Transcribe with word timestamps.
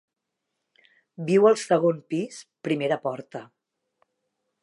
Viu 1.27 1.45
al 1.49 1.59
segon 1.65 2.01
pis, 2.13 2.41
primera 2.69 2.99
porta. 3.05 3.45